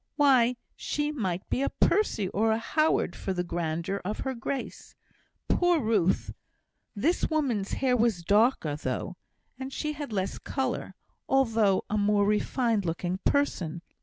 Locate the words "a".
1.61-1.69, 2.51-2.57, 11.87-11.99